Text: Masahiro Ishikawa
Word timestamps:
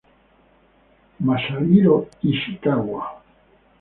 Masahiro 1.27 1.95
Ishikawa 2.31 3.01